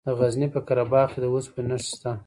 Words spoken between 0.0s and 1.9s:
د غزني په قره باغ کې د اوسپنې نښې